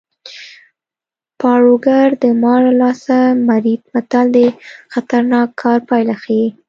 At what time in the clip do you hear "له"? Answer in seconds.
2.67-2.73